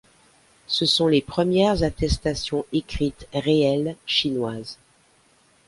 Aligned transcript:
Ce 0.65 0.87
sont 0.87 1.05
les 1.05 1.21
premières 1.21 1.83
attestations 1.83 2.65
écrites 2.73 3.27
réelles 3.35 3.95
chinoises. 4.07 4.79